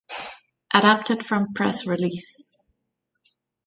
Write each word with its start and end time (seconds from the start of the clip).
Adapted 0.73 1.23
from 1.23 1.53
press 1.53 1.85
release. 1.85 2.57